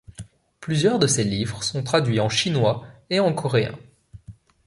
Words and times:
Plusieurs 0.61 0.97
de 0.97 1.05
ses 1.05 1.23
livres 1.23 1.63
sont 1.63 1.83
traduits 1.83 2.19
en 2.19 2.27
chinois 2.27 2.83
et 3.11 3.19
en 3.19 3.31
coréen. 3.35 3.77